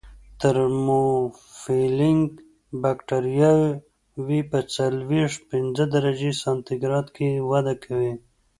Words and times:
ترموفیلیک 0.41 2.23
بکټریاوې 2.81 4.41
په 4.51 4.59
څلویښت 4.73 5.39
پنځه 5.51 5.83
درجې 5.95 6.31
سانتي 6.41 6.75
ګراد 6.83 7.07
کې 7.15 7.29
وده 7.51 7.73
کوي. 7.83 8.13